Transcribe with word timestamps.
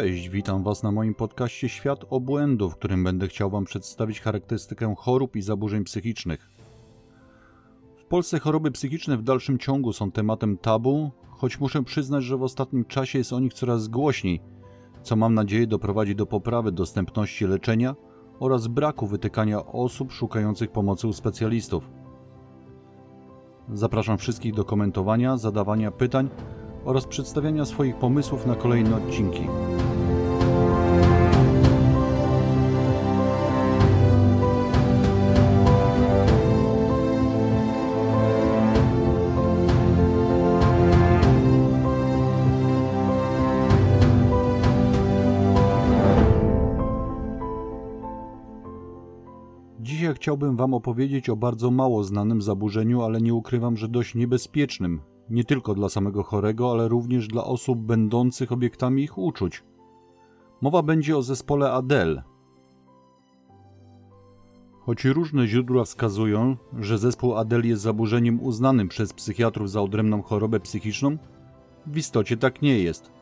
Cześć, 0.00 0.28
witam 0.28 0.62
Was 0.62 0.82
na 0.82 0.92
moim 0.92 1.14
podcaście 1.14 1.68
Świat 1.68 2.04
Obłędu, 2.10 2.70
w 2.70 2.76
którym 2.76 3.04
będę 3.04 3.28
chciał 3.28 3.50
Wam 3.50 3.64
przedstawić 3.64 4.20
charakterystykę 4.20 4.94
chorób 4.98 5.36
i 5.36 5.42
zaburzeń 5.42 5.84
psychicznych. 5.84 6.50
W 7.96 8.04
Polsce 8.04 8.38
choroby 8.38 8.70
psychiczne 8.70 9.16
w 9.16 9.22
dalszym 9.22 9.58
ciągu 9.58 9.92
są 9.92 10.10
tematem 10.10 10.58
tabu, 10.58 11.10
choć 11.30 11.60
muszę 11.60 11.82
przyznać, 11.82 12.24
że 12.24 12.36
w 12.36 12.42
ostatnim 12.42 12.84
czasie 12.84 13.18
jest 13.18 13.32
o 13.32 13.40
nich 13.40 13.54
coraz 13.54 13.88
głośniej, 13.88 14.40
co 15.02 15.16
mam 15.16 15.34
nadzieję 15.34 15.66
doprowadzi 15.66 16.16
do 16.16 16.26
poprawy 16.26 16.72
dostępności 16.72 17.46
leczenia 17.46 17.94
oraz 18.38 18.66
braku 18.66 19.06
wytykania 19.06 19.66
osób 19.66 20.12
szukających 20.12 20.70
pomocy 20.70 21.08
u 21.08 21.12
specjalistów. 21.12 21.90
Zapraszam 23.72 24.18
wszystkich 24.18 24.54
do 24.54 24.64
komentowania, 24.64 25.36
zadawania 25.36 25.90
pytań 25.90 26.28
oraz 26.84 27.06
przedstawiania 27.06 27.64
swoich 27.64 27.96
pomysłów 27.96 28.46
na 28.46 28.54
kolejne 28.54 28.96
odcinki. 28.96 29.42
Chciałbym 50.20 50.56
Wam 50.56 50.74
opowiedzieć 50.74 51.28
o 51.28 51.36
bardzo 51.36 51.70
mało 51.70 52.04
znanym 52.04 52.42
zaburzeniu, 52.42 53.02
ale 53.02 53.20
nie 53.20 53.34
ukrywam, 53.34 53.76
że 53.76 53.88
dość 53.88 54.14
niebezpiecznym, 54.14 55.00
nie 55.30 55.44
tylko 55.44 55.74
dla 55.74 55.88
samego 55.88 56.22
chorego, 56.22 56.70
ale 56.70 56.88
również 56.88 57.28
dla 57.28 57.44
osób 57.44 57.78
będących 57.78 58.52
obiektami 58.52 59.02
ich 59.02 59.18
uczuć. 59.18 59.64
Mowa 60.60 60.82
będzie 60.82 61.16
o 61.16 61.22
zespole 61.22 61.72
Adele. 61.72 62.22
Choć 64.80 65.04
różne 65.04 65.46
źródła 65.46 65.84
wskazują, 65.84 66.56
że 66.78 66.98
zespół 66.98 67.36
Adele 67.36 67.66
jest 67.66 67.82
zaburzeniem 67.82 68.42
uznanym 68.42 68.88
przez 68.88 69.12
psychiatrów 69.12 69.70
za 69.70 69.82
odrębną 69.82 70.22
chorobę 70.22 70.60
psychiczną, 70.60 71.16
w 71.86 71.96
istocie 71.96 72.36
tak 72.36 72.62
nie 72.62 72.78
jest. 72.78 73.12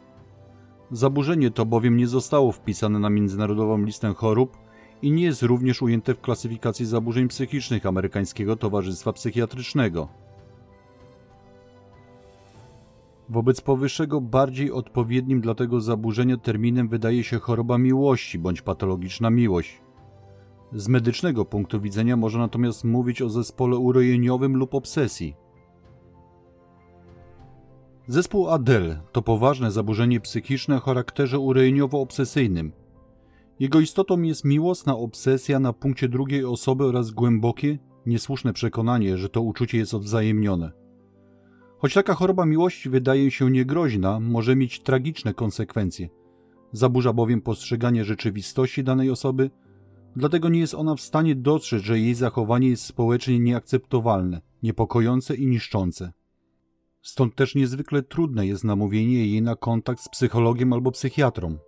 Zaburzenie 0.91 1.51
to 1.51 1.67
bowiem 1.67 1.97
nie 1.97 2.07
zostało 2.07 2.53
wpisane 2.53 2.99
na 2.99 3.11
międzynarodową 3.11 3.85
listę 3.85 4.15
chorób 4.15 4.68
i 5.03 5.11
nie 5.11 5.23
jest 5.25 5.43
również 5.43 5.83
ujęte 5.83 6.15
w 6.15 6.21
klasyfikacji 6.21 6.87
zaburzeń 6.87 7.29
psychicznych 7.29 7.87
amerykańskiego 7.87 8.57
Towarzystwa 8.57 9.13
Psychiatrycznego. 9.13 10.09
Wobec 13.29 13.61
powyższego 13.61 14.21
bardziej 14.21 14.73
odpowiednim 14.73 15.41
dla 15.41 15.55
tego 15.55 15.81
zaburzenia 15.81 16.37
terminem 16.37 16.89
wydaje 16.89 17.25
się 17.25 17.39
choroba 17.39 17.79
miłości 17.79 18.39
bądź 18.39 18.63
patologiczna 18.63 19.31
miłość. 19.31 19.81
Z 20.73 20.89
medycznego 20.89 21.45
punktu 21.45 21.81
widzenia 21.81 22.17
można 22.17 22.41
natomiast 22.41 22.85
mówić 22.85 23.23
o 23.23 23.29
zespole 23.29 23.77
urojeniowym 23.77 24.57
lub 24.57 24.75
obsesji. 24.75 25.35
Zespół 28.07 28.49
Adele 28.49 29.01
to 29.13 29.23
poważne 29.23 29.71
zaburzenie 29.71 30.21
psychiczne 30.21 30.77
o 30.77 30.81
charakterze 30.81 31.39
urojeniowo-obsesyjnym. 31.39 32.73
Jego 33.61 33.81
istotą 33.81 34.23
jest 34.23 34.45
miłosna 34.45 34.97
obsesja 34.97 35.61
na 35.61 35.73
punkcie 35.73 36.09
drugiej 36.09 36.45
osoby 36.45 36.85
oraz 36.85 37.11
głębokie, 37.11 37.79
niesłuszne 38.07 38.53
przekonanie, 38.53 39.17
że 39.17 39.29
to 39.29 39.43
uczucie 39.43 39.79
jest 39.79 39.95
odwzajemnione. 39.95 40.73
Choć 41.79 41.95
taka 41.95 42.15
choroba 42.15 42.47
miłości 42.47 42.91
wydaje 42.91 43.31
się 43.31 43.51
niegroźna, 43.51 44.21
może 44.21 44.57
mieć 44.57 44.81
tragiczne 44.81 45.35
konsekwencje. 45.35 46.09
Zaburza 46.73 47.13
bowiem 47.13 47.41
postrzeganie 47.41 48.05
rzeczywistości 48.05 48.85
danej 48.85 49.11
osoby, 49.11 49.51
dlatego 50.17 50.49
nie 50.49 50.61
jest 50.61 50.75
ona 50.75 50.95
w 50.95 51.01
stanie 51.01 51.35
dostrzec, 51.37 51.83
że 51.83 51.99
jej 51.99 52.15
zachowanie 52.15 52.69
jest 52.69 52.85
społecznie 52.85 53.39
nieakceptowalne, 53.39 54.41
niepokojące 54.63 55.35
i 55.35 55.47
niszczące. 55.47 56.13
Stąd 57.03 57.35
też 57.35 57.55
niezwykle 57.55 58.03
trudne 58.03 58.47
jest 58.47 58.65
namówienie 58.65 59.27
jej 59.27 59.43
na 59.43 59.57
kontakt 59.57 60.01
z 60.03 60.09
psychologiem 60.09 60.73
albo 60.73 60.91
psychiatrą. 60.93 61.59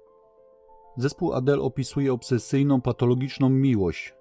Zespół 1.00 1.32
Adele 1.32 1.62
opisuje 1.62 2.12
obsesyjną, 2.12 2.80
patologiczną 2.80 3.48
miłość. 3.48 4.14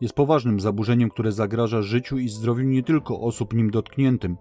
Jest 0.00 0.14
poważnym 0.14 0.60
zaburzeniem, 0.60 1.10
które 1.10 1.32
zagraża 1.32 1.82
życiu 1.82 2.18
i 2.18 2.28
zdrowiu 2.28 2.64
nie 2.64 2.82
tylko 2.82 3.20
osób 3.20 3.54
nim 3.54 3.70
dotkniętym, 3.70 4.36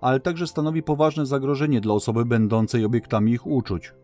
ale 0.00 0.20
także 0.20 0.46
stanowi 0.46 0.82
poważne 0.82 1.26
zagrożenie 1.26 1.80
dla 1.80 1.94
osoby 1.94 2.24
będącej 2.24 2.84
obiektami 2.84 3.32
ich 3.32 3.46
uczuć. 3.46 3.94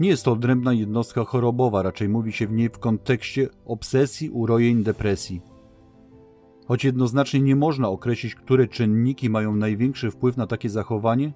Nie 0.00 0.08
jest 0.08 0.24
to 0.24 0.32
odrębna 0.32 0.72
jednostka 0.72 1.24
chorobowa, 1.24 1.82
raczej 1.82 2.08
mówi 2.08 2.32
się 2.32 2.46
w 2.46 2.52
niej 2.52 2.68
w 2.68 2.78
kontekście 2.78 3.48
obsesji, 3.64 4.30
urojeń, 4.30 4.82
depresji. 4.82 5.40
Choć 6.68 6.84
jednoznacznie 6.84 7.40
nie 7.40 7.56
można 7.56 7.88
określić, 7.88 8.34
które 8.34 8.68
czynniki 8.68 9.30
mają 9.30 9.56
największy 9.56 10.10
wpływ 10.10 10.36
na 10.36 10.46
takie 10.46 10.68
zachowanie, 10.68 11.32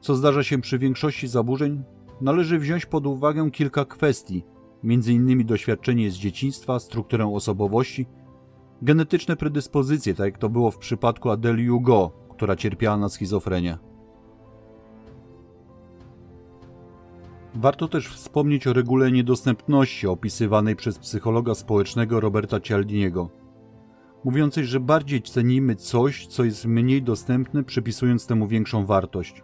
co 0.00 0.14
zdarza 0.14 0.42
się 0.42 0.60
przy 0.60 0.78
większości 0.78 1.28
zaburzeń, 1.28 1.82
należy 2.20 2.58
wziąć 2.58 2.86
pod 2.86 3.06
uwagę 3.06 3.50
kilka 3.50 3.84
kwestii, 3.84 4.44
m.in. 4.84 5.46
doświadczenie 5.46 6.10
z 6.10 6.14
dzieciństwa, 6.14 6.78
strukturę 6.78 7.34
osobowości, 7.34 8.06
genetyczne 8.82 9.36
predyspozycje, 9.36 10.14
tak 10.14 10.26
jak 10.26 10.38
to 10.38 10.48
było 10.48 10.70
w 10.70 10.78
przypadku 10.78 11.30
Adele 11.30 11.66
Hugo, 11.68 12.10
która 12.30 12.56
cierpiała 12.56 12.96
na 12.96 13.08
schizofrenię. 13.08 13.78
Warto 17.54 17.88
też 17.88 18.08
wspomnieć 18.08 18.66
o 18.66 18.72
regule 18.72 19.12
niedostępności 19.12 20.06
opisywanej 20.06 20.76
przez 20.76 20.98
psychologa 20.98 21.54
społecznego 21.54 22.20
Roberta 22.20 22.60
Cialdiniego, 22.60 23.30
mówiącej, 24.24 24.64
że 24.64 24.80
bardziej 24.80 25.22
cenimy 25.22 25.76
coś, 25.76 26.26
co 26.26 26.44
jest 26.44 26.66
mniej 26.66 27.02
dostępne, 27.02 27.64
przypisując 27.64 28.26
temu 28.26 28.46
większą 28.46 28.86
wartość. 28.86 29.42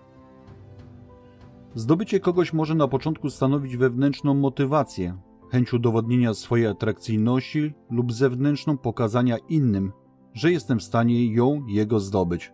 Zdobycie 1.74 2.20
kogoś 2.20 2.52
może 2.52 2.74
na 2.74 2.88
początku 2.88 3.30
stanowić 3.30 3.76
wewnętrzną 3.76 4.34
motywację, 4.34 5.18
chęć 5.50 5.72
udowodnienia 5.72 6.34
swojej 6.34 6.66
atrakcyjności 6.66 7.74
lub 7.90 8.12
zewnętrzną 8.12 8.78
pokazania 8.78 9.36
innym, 9.48 9.92
że 10.34 10.52
jestem 10.52 10.78
w 10.78 10.82
stanie 10.82 11.34
ją, 11.34 11.66
jego 11.66 12.00
zdobyć. 12.00 12.52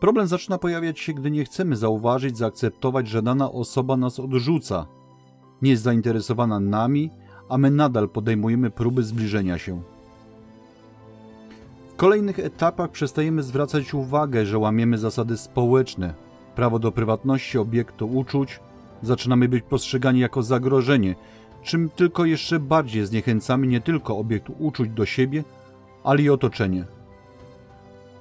Problem 0.00 0.26
zaczyna 0.26 0.58
pojawiać 0.58 1.00
się, 1.00 1.12
gdy 1.12 1.30
nie 1.30 1.44
chcemy 1.44 1.76
zauważyć, 1.76 2.38
zaakceptować, 2.38 3.08
że 3.08 3.22
dana 3.22 3.52
osoba 3.52 3.96
nas 3.96 4.20
odrzuca, 4.20 4.86
nie 5.62 5.70
jest 5.70 5.82
zainteresowana 5.82 6.60
nami, 6.60 7.10
a 7.48 7.58
my 7.58 7.70
nadal 7.70 8.08
podejmujemy 8.08 8.70
próby 8.70 9.02
zbliżenia 9.02 9.58
się. 9.58 9.82
W 11.88 11.96
kolejnych 11.96 12.38
etapach 12.38 12.90
przestajemy 12.90 13.42
zwracać 13.42 13.94
uwagę, 13.94 14.46
że 14.46 14.58
łamiemy 14.58 14.98
zasady 14.98 15.36
społeczne, 15.36 16.14
prawo 16.58 16.78
do 16.78 16.92
prywatności 16.92 17.58
obiektu 17.58 18.06
uczuć, 18.06 18.60
zaczynamy 19.02 19.48
być 19.48 19.64
postrzegani 19.64 20.20
jako 20.20 20.42
zagrożenie, 20.42 21.14
czym 21.62 21.88
tylko 21.88 22.24
jeszcze 22.24 22.60
bardziej 22.60 23.06
zniechęcamy 23.06 23.66
nie 23.66 23.80
tylko 23.80 24.18
obiekt 24.18 24.46
uczuć 24.58 24.90
do 24.90 25.06
siebie, 25.06 25.44
ale 26.04 26.22
i 26.22 26.30
otoczenie. 26.30 26.84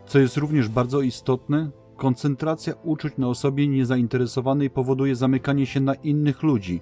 Co 0.06 0.20
jest 0.20 0.38
również 0.38 0.70
bardzo 0.70 1.02
istotne, 1.02 1.70
koncentracja 1.96 2.74
uczuć 2.84 3.14
na 3.18 3.28
osobie 3.28 3.68
niezainteresowanej 3.68 4.70
powoduje 4.70 5.16
zamykanie 5.16 5.66
się 5.66 5.80
na 5.80 5.94
innych 5.94 6.44
ludzi, 6.44 6.82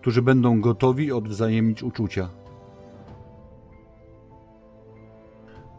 którzy 0.00 0.22
będą 0.22 0.60
gotowi 0.60 1.12
odwzajemnić 1.12 1.82
uczucia. 1.82 2.28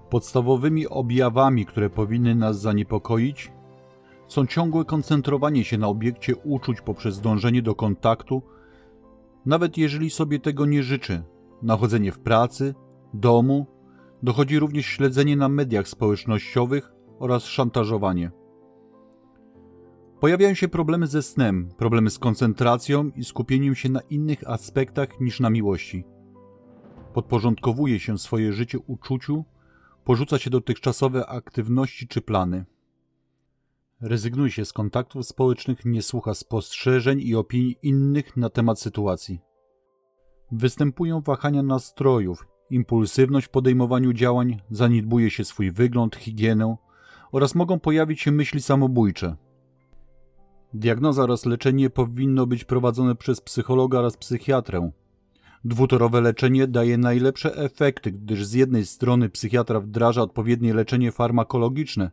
Podstawowymi 0.09 0.87
objawami, 0.87 1.65
które 1.65 1.89
powinny 1.89 2.35
nas 2.35 2.59
zaniepokoić, 2.61 3.51
są 4.33 4.47
ciągłe 4.47 4.85
koncentrowanie 4.85 5.63
się 5.63 5.77
na 5.77 5.87
obiekcie 5.87 6.35
uczuć 6.35 6.81
poprzez 6.81 7.21
dążenie 7.21 7.61
do 7.61 7.75
kontaktu, 7.75 8.41
nawet 9.45 9.77
jeżeli 9.77 10.09
sobie 10.09 10.39
tego 10.39 10.65
nie 10.65 10.83
życzy, 10.83 11.23
nachodzenie 11.61 12.11
w 12.11 12.19
pracy, 12.19 12.75
domu, 13.13 13.65
dochodzi 14.23 14.59
również 14.59 14.85
śledzenie 14.85 15.35
na 15.35 15.49
mediach 15.49 15.87
społecznościowych 15.87 16.91
oraz 17.19 17.45
szantażowanie. 17.45 18.31
Pojawiają 20.19 20.53
się 20.53 20.67
problemy 20.67 21.07
ze 21.07 21.21
snem, 21.21 21.69
problemy 21.77 22.09
z 22.09 22.19
koncentracją 22.19 23.11
i 23.15 23.23
skupieniem 23.23 23.75
się 23.75 23.89
na 23.89 24.01
innych 24.01 24.49
aspektach 24.49 25.19
niż 25.19 25.39
na 25.39 25.49
miłości. 25.49 26.03
Podporządkowuje 27.13 27.99
się 27.99 28.17
swoje 28.17 28.53
życie 28.53 28.79
uczuciu, 28.79 29.45
porzuca 30.03 30.37
się 30.39 30.49
dotychczasowe 30.49 31.27
aktywności 31.27 32.07
czy 32.07 32.21
plany. 32.21 32.65
Rezygnuje 34.03 34.51
się 34.51 34.65
z 34.65 34.73
kontaktów 34.73 35.25
społecznych, 35.25 35.85
nie 35.85 36.01
słucha 36.01 36.33
spostrzeżeń 36.33 37.19
i 37.21 37.35
opinii 37.35 37.77
innych 37.83 38.37
na 38.37 38.49
temat 38.49 38.79
sytuacji. 38.79 39.39
Występują 40.51 41.21
wahania 41.21 41.63
nastrojów, 41.63 42.47
impulsywność 42.69 43.47
w 43.47 43.49
podejmowaniu 43.49 44.13
działań, 44.13 44.61
zaniedbuje 44.69 45.29
się 45.29 45.45
swój 45.45 45.71
wygląd, 45.71 46.15
higienę 46.15 46.75
oraz 47.31 47.55
mogą 47.55 47.79
pojawić 47.79 48.21
się 48.21 48.31
myśli 48.31 48.61
samobójcze. 48.61 49.35
Diagnoza 50.73 51.23
oraz 51.23 51.45
leczenie 51.45 51.89
powinno 51.89 52.47
być 52.47 52.63
prowadzone 52.63 53.15
przez 53.15 53.41
psychologa 53.41 53.99
oraz 53.99 54.17
psychiatrę. 54.17 54.91
Dwutorowe 55.65 56.21
leczenie 56.21 56.67
daje 56.67 56.97
najlepsze 56.97 57.55
efekty, 57.55 58.11
gdyż 58.11 58.45
z 58.45 58.53
jednej 58.53 58.85
strony 58.85 59.29
psychiatra 59.29 59.79
wdraża 59.79 60.21
odpowiednie 60.21 60.73
leczenie 60.73 61.11
farmakologiczne, 61.11 62.11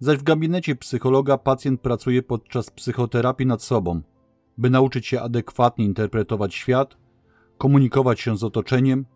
zaś 0.00 0.18
w 0.18 0.22
gabinecie 0.22 0.76
psychologa 0.76 1.38
pacjent 1.38 1.80
pracuje 1.80 2.22
podczas 2.22 2.70
psychoterapii 2.70 3.46
nad 3.46 3.62
sobą, 3.62 4.02
by 4.58 4.70
nauczyć 4.70 5.06
się 5.06 5.20
adekwatnie 5.20 5.84
interpretować 5.84 6.54
świat, 6.54 6.96
komunikować 7.58 8.20
się 8.20 8.36
z 8.36 8.44
otoczeniem 8.44 9.06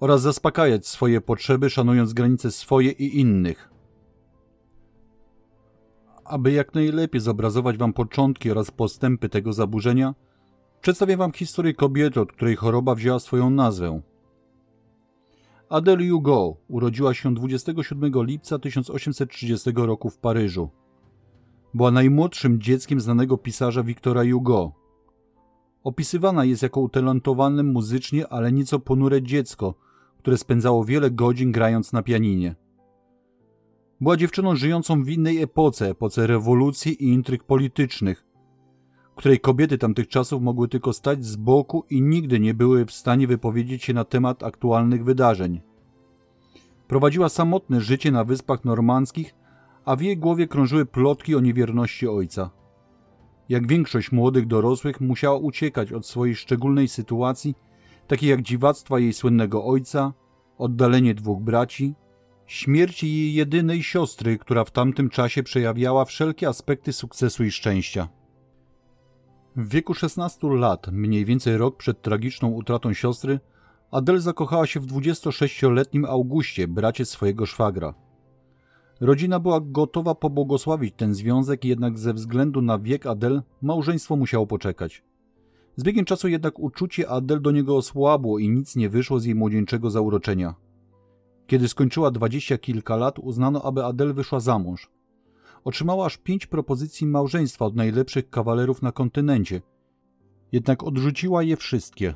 oraz 0.00 0.22
zaspokajać 0.22 0.86
swoje 0.86 1.20
potrzeby, 1.20 1.70
szanując 1.70 2.12
granice 2.12 2.50
swoje 2.50 2.90
i 2.90 3.20
innych. 3.20 3.70
Aby 6.24 6.52
jak 6.52 6.74
najlepiej 6.74 7.20
zobrazować 7.20 7.78
Wam 7.78 7.92
początki 7.92 8.50
oraz 8.50 8.70
postępy 8.70 9.28
tego 9.28 9.52
zaburzenia, 9.52 10.14
przedstawię 10.80 11.16
Wam 11.16 11.32
historię 11.32 11.74
kobiety, 11.74 12.20
od 12.20 12.32
której 12.32 12.56
choroba 12.56 12.94
wzięła 12.94 13.18
swoją 13.18 13.50
nazwę. 13.50 14.00
Adele 15.70 16.08
Hugo 16.08 16.56
urodziła 16.68 17.14
się 17.14 17.34
27 17.34 18.12
lipca 18.14 18.58
1830 18.58 19.70
roku 19.76 20.10
w 20.10 20.18
Paryżu. 20.18 20.70
Była 21.74 21.90
najmłodszym 21.90 22.60
dzieckiem 22.60 23.00
znanego 23.00 23.38
pisarza 23.38 23.82
Wiktora 23.82 24.22
Hugo. 24.32 24.72
Opisywana 25.84 26.44
jest 26.44 26.62
jako 26.62 26.80
utalentowane 26.80 27.62
muzycznie, 27.62 28.28
ale 28.28 28.52
nieco 28.52 28.78
ponure 28.78 29.22
dziecko, 29.22 29.74
które 30.18 30.38
spędzało 30.38 30.84
wiele 30.84 31.10
godzin 31.10 31.52
grając 31.52 31.92
na 31.92 32.02
pianinie. 32.02 32.54
Była 34.00 34.16
dziewczyną 34.16 34.56
żyjącą 34.56 35.04
w 35.04 35.08
innej 35.08 35.42
epoce, 35.42 35.90
epoce 35.90 36.26
rewolucji 36.26 37.04
i 37.04 37.08
intryg 37.08 37.44
politycznych, 37.44 38.24
której 39.18 39.40
kobiety 39.40 39.78
tamtych 39.78 40.08
czasów 40.08 40.42
mogły 40.42 40.68
tylko 40.68 40.92
stać 40.92 41.24
z 41.24 41.36
boku 41.36 41.84
i 41.90 42.02
nigdy 42.02 42.40
nie 42.40 42.54
były 42.54 42.86
w 42.86 42.92
stanie 42.92 43.26
wypowiedzieć 43.26 43.84
się 43.84 43.94
na 43.94 44.04
temat 44.04 44.42
aktualnych 44.42 45.04
wydarzeń. 45.04 45.60
Prowadziła 46.88 47.28
samotne 47.28 47.80
życie 47.80 48.12
na 48.12 48.24
wyspach 48.24 48.64
normandzkich, 48.64 49.34
a 49.84 49.96
w 49.96 50.00
jej 50.00 50.18
głowie 50.18 50.48
krążyły 50.48 50.86
plotki 50.86 51.34
o 51.34 51.40
niewierności 51.40 52.08
ojca. 52.08 52.50
Jak 53.48 53.66
większość 53.66 54.12
młodych 54.12 54.46
dorosłych, 54.46 55.00
musiała 55.00 55.36
uciekać 55.36 55.92
od 55.92 56.06
swojej 56.06 56.36
szczególnej 56.36 56.88
sytuacji, 56.88 57.54
takiej 58.06 58.30
jak 58.30 58.42
dziwactwa 58.42 58.98
jej 58.98 59.12
słynnego 59.12 59.64
ojca, 59.64 60.12
oddalenie 60.58 61.14
dwóch 61.14 61.42
braci, 61.42 61.94
śmierci 62.46 63.16
jej 63.16 63.34
jedynej 63.34 63.82
siostry, 63.82 64.38
która 64.38 64.64
w 64.64 64.70
tamtym 64.70 65.10
czasie 65.10 65.42
przejawiała 65.42 66.04
wszelkie 66.04 66.48
aspekty 66.48 66.92
sukcesu 66.92 67.44
i 67.44 67.50
szczęścia. 67.50 68.17
W 69.58 69.68
wieku 69.68 69.94
16 69.94 70.48
lat, 70.48 70.86
mniej 70.92 71.24
więcej 71.24 71.56
rok 71.56 71.76
przed 71.76 72.02
tragiczną 72.02 72.48
utratą 72.48 72.92
siostry, 72.92 73.40
Adele 73.90 74.20
zakochała 74.20 74.66
się 74.66 74.80
w 74.80 74.86
26-letnim 74.86 76.04
Augustie, 76.04 76.68
bracie 76.68 77.04
swojego 77.04 77.46
szwagra. 77.46 77.94
Rodzina 79.00 79.40
była 79.40 79.60
gotowa 79.60 80.14
pobłogosławić 80.14 80.94
ten 80.96 81.14
związek, 81.14 81.64
jednak 81.64 81.98
ze 81.98 82.14
względu 82.14 82.62
na 82.62 82.78
wiek 82.78 83.06
Adele 83.06 83.42
małżeństwo 83.62 84.16
musiało 84.16 84.46
poczekać. 84.46 85.04
Z 85.76 85.82
biegiem 85.82 86.04
czasu 86.04 86.28
jednak 86.28 86.58
uczucie 86.58 87.08
Adele 87.08 87.40
do 87.40 87.50
niego 87.50 87.76
osłabło 87.76 88.38
i 88.38 88.48
nic 88.48 88.76
nie 88.76 88.88
wyszło 88.88 89.20
z 89.20 89.24
jej 89.24 89.34
młodzieńczego 89.34 89.90
zauroczenia. 89.90 90.54
Kiedy 91.46 91.68
skończyła 91.68 92.10
dwadzieścia 92.10 92.58
kilka 92.58 92.96
lat, 92.96 93.18
uznano, 93.18 93.62
aby 93.62 93.84
Adele 93.84 94.12
wyszła 94.12 94.40
za 94.40 94.58
mąż. 94.58 94.97
Otrzymała 95.64 96.06
aż 96.06 96.16
pięć 96.16 96.46
propozycji 96.46 97.06
małżeństwa 97.06 97.64
od 97.64 97.76
najlepszych 97.76 98.30
kawalerów 98.30 98.82
na 98.82 98.92
kontynencie, 98.92 99.60
jednak 100.52 100.82
odrzuciła 100.82 101.42
je 101.42 101.56
wszystkie. 101.56 102.14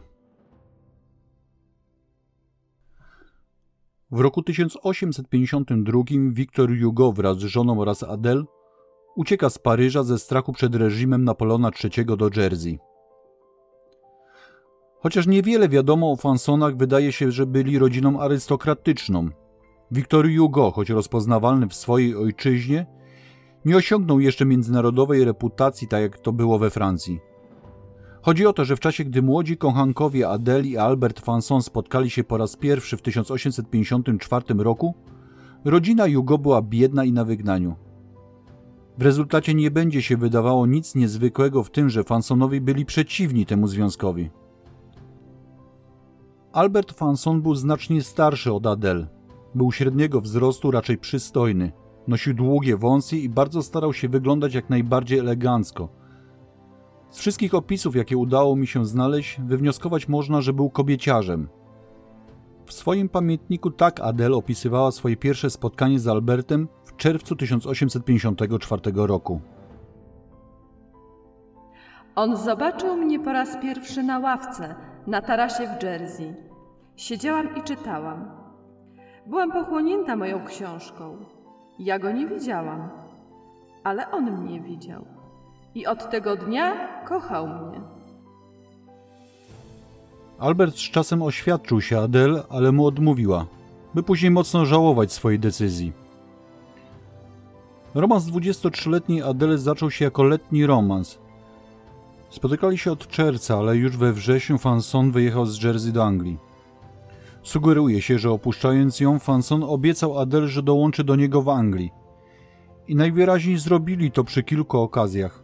W 4.10 4.20
roku 4.20 4.42
1852 4.42 6.02
Wiktor 6.32 6.70
Hugo 6.82 7.12
wraz 7.12 7.38
z 7.38 7.44
żoną 7.44 7.80
oraz 7.80 8.02
Adele 8.02 8.44
ucieka 9.16 9.50
z 9.50 9.58
Paryża 9.58 10.02
ze 10.02 10.18
strachu 10.18 10.52
przed 10.52 10.74
reżimem 10.74 11.24
Napoleona 11.24 11.70
III 11.84 12.06
do 12.06 12.30
Jersey. 12.36 12.78
Chociaż 15.00 15.26
niewiele 15.26 15.68
wiadomo 15.68 16.12
o 16.12 16.16
Fansonach, 16.16 16.76
wydaje 16.76 17.12
się, 17.12 17.30
że 17.30 17.46
byli 17.46 17.78
rodziną 17.78 18.20
arystokratyczną. 18.20 19.28
Wiktor 19.90 20.26
Hugo, 20.36 20.70
choć 20.70 20.90
rozpoznawalny 20.90 21.68
w 21.68 21.74
swojej 21.74 22.16
ojczyźnie, 22.16 22.86
nie 23.64 23.76
osiągnął 23.76 24.20
jeszcze 24.20 24.44
międzynarodowej 24.44 25.24
reputacji, 25.24 25.88
tak 25.88 26.02
jak 26.02 26.18
to 26.18 26.32
było 26.32 26.58
we 26.58 26.70
Francji. 26.70 27.20
Chodzi 28.22 28.46
o 28.46 28.52
to, 28.52 28.64
że 28.64 28.76
w 28.76 28.80
czasie, 28.80 29.04
gdy 29.04 29.22
młodzi 29.22 29.56
kochankowie 29.56 30.28
Adele 30.28 30.62
i 30.62 30.76
Albert 30.76 31.20
Fanson 31.20 31.62
spotkali 31.62 32.10
się 32.10 32.24
po 32.24 32.36
raz 32.36 32.56
pierwszy 32.56 32.96
w 32.96 33.02
1854 33.02 34.44
roku, 34.58 34.94
rodzina 35.64 36.04
Hugo 36.14 36.38
była 36.38 36.62
biedna 36.62 37.04
i 37.04 37.12
na 37.12 37.24
wygnaniu. 37.24 37.76
W 38.98 39.02
rezultacie 39.02 39.54
nie 39.54 39.70
będzie 39.70 40.02
się 40.02 40.16
wydawało 40.16 40.66
nic 40.66 40.94
niezwykłego 40.94 41.62
w 41.62 41.70
tym, 41.70 41.90
że 41.90 42.04
Fansonowi 42.04 42.60
byli 42.60 42.86
przeciwni 42.86 43.46
temu 43.46 43.66
związkowi. 43.66 44.30
Albert 46.52 46.92
Fanson 46.92 47.42
był 47.42 47.54
znacznie 47.54 48.02
starszy 48.02 48.52
od 48.52 48.66
Adele. 48.66 49.06
Był 49.54 49.72
średniego 49.72 50.20
wzrostu, 50.20 50.70
raczej 50.70 50.98
przystojny. 50.98 51.72
Nosił 52.08 52.34
długie 52.34 52.76
wąsy 52.76 53.16
i 53.16 53.28
bardzo 53.28 53.62
starał 53.62 53.93
się 53.93 54.08
wyglądać 54.08 54.54
jak 54.54 54.70
najbardziej 54.70 55.19
elegancko. 55.19 55.88
Z 57.10 57.19
wszystkich 57.19 57.54
opisów, 57.54 57.96
jakie 57.96 58.16
udało 58.16 58.56
mi 58.56 58.66
się 58.66 58.87
znaleźć, 58.87 59.40
wywnioskować 59.40 60.08
można, 60.08 60.40
że 60.40 60.52
był 60.52 60.70
kobieciarzem. 60.70 61.49
W 62.66 62.72
swoim 62.72 63.08
pamiętniku 63.08 63.70
tak 63.70 64.00
Adele 64.00 64.37
opisywała 64.37 64.93
swoje 64.93 65.16
pierwsze 65.16 65.50
spotkanie 65.50 65.99
z 65.99 66.08
Albertem 66.08 66.69
w 66.84 66.96
czerwcu 66.96 67.37
1854 67.37 68.82
roku. 68.94 69.40
On 72.14 72.37
zobaczył 72.37 72.96
mnie 72.96 73.20
po 73.20 73.32
raz 73.32 73.56
pierwszy 73.62 74.02
na 74.02 74.19
ławce 74.19 74.74
na 75.06 75.20
tarasie 75.20 75.69
w 75.69 75.82
Jersey. 75.82 76.34
Siedziałam 76.96 77.56
i 77.56 77.62
czytałam. 77.62 78.31
Byłam 79.26 79.53
pochłonięta 79.53 80.17
moją 80.17 80.44
książką. 80.44 81.17
Ja 81.84 81.98
go 81.98 82.12
nie 82.12 82.27
widziałam, 82.27 82.89
ale 83.84 84.10
on 84.10 84.41
mnie 84.41 84.60
widział. 84.60 85.05
I 85.74 85.86
od 85.86 86.10
tego 86.10 86.36
dnia 86.36 86.89
kochał 87.05 87.48
mnie. 87.48 87.81
Albert 90.39 90.77
z 90.77 90.91
czasem 90.91 91.22
oświadczył 91.22 91.81
się 91.81 91.98
Adele, 92.01 92.43
ale 92.51 92.72
mu 92.72 92.86
odmówiła, 92.86 93.46
by 93.94 94.03
później 94.03 94.31
mocno 94.31 94.67
żałować 94.67 95.12
swojej 95.12 95.39
decyzji. 95.39 95.93
Romans 97.94 98.24
23-letniej 98.24 99.22
Adele 99.22 99.58
zaczął 99.58 99.91
się 99.91 100.05
jako 100.05 100.22
letni 100.22 100.67
romans. 100.67 101.19
Spotykali 102.31 102.79
się 102.79 102.93
od 102.93 103.08
czerwca, 103.08 103.58
ale 103.58 103.77
już 103.77 103.96
we 103.96 104.12
wrześniu 104.12 104.58
Fanson 104.58 105.12
wyjechał 105.12 105.46
z 105.46 105.62
Jersey 105.62 105.93
do 105.93 106.05
Anglii. 106.05 106.51
Sugeruje 107.43 108.03
się, 108.03 108.19
że 108.19 108.31
opuszczając 108.31 109.01
ją, 109.01 109.19
Fanson 109.19 109.65
obiecał 109.65 110.19
Adele, 110.19 110.49
że 110.49 110.63
dołączy 110.63 111.05
do 111.05 111.17
niego 111.17 111.43
w 111.43 111.49
Anglii. 111.49 111.91
I 112.89 112.94
najwyraźniej 112.94 113.58
zrobili 113.58 114.11
to 114.11 114.25
przy 114.25 114.43
kilku 114.43 114.79
okazjach. 114.79 115.43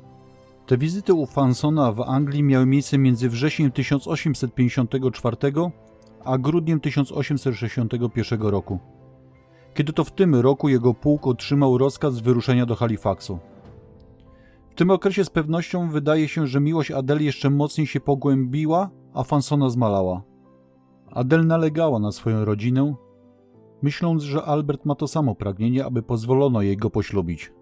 Te 0.66 0.78
wizyty 0.78 1.14
u 1.14 1.26
Fansona 1.26 1.92
w 1.92 2.00
Anglii 2.00 2.42
miały 2.42 2.66
miejsce 2.66 2.98
między 2.98 3.28
wrześniem 3.28 3.72
1854 3.72 5.36
a 6.24 6.38
grudniem 6.38 6.80
1861 6.80 8.42
roku. 8.42 8.78
Kiedy 9.74 9.92
to 9.92 10.04
w 10.04 10.10
tym 10.10 10.34
roku 10.34 10.68
jego 10.68 10.94
pułk 10.94 11.26
otrzymał 11.26 11.78
rozkaz 11.78 12.20
wyruszenia 12.20 12.66
do 12.66 12.76
Halifaxu. 12.76 13.38
W 14.70 14.74
tym 14.74 14.90
okresie 14.90 15.24
z 15.24 15.30
pewnością 15.30 15.90
wydaje 15.90 16.28
się, 16.28 16.46
że 16.46 16.60
miłość 16.60 16.90
Adele 16.90 17.22
jeszcze 17.22 17.50
mocniej 17.50 17.86
się 17.86 18.00
pogłębiła, 18.00 18.90
a 19.14 19.24
Fansona 19.24 19.70
zmalała. 19.70 20.22
Adele 21.10 21.44
nalegała 21.44 21.98
na 21.98 22.12
swoją 22.12 22.44
rodzinę, 22.44 22.94
myśląc, 23.82 24.22
że 24.22 24.42
Albert 24.42 24.84
ma 24.84 24.94
to 24.94 25.08
samo 25.08 25.34
pragnienie, 25.34 25.84
aby 25.84 26.02
pozwolono 26.02 26.62
jej 26.62 26.76
go 26.76 26.90
poślubić. 26.90 27.52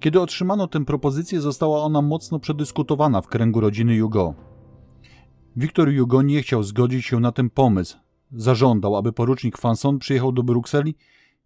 Kiedy 0.00 0.20
otrzymano 0.20 0.68
tę 0.68 0.84
propozycję, 0.84 1.40
została 1.40 1.82
ona 1.82 2.02
mocno 2.02 2.38
przedyskutowana 2.38 3.20
w 3.20 3.26
kręgu 3.26 3.60
rodziny 3.60 4.00
Hugo. 4.00 4.34
Wiktor 5.56 5.96
Hugo 5.98 6.22
nie 6.22 6.42
chciał 6.42 6.62
zgodzić 6.62 7.04
się 7.04 7.20
na 7.20 7.32
ten 7.32 7.50
pomysł. 7.50 7.98
Zażądał, 8.32 8.96
aby 8.96 9.12
porucznik 9.12 9.58
Fanson 9.58 9.98
przyjechał 9.98 10.32
do 10.32 10.42
Brukseli 10.42 10.94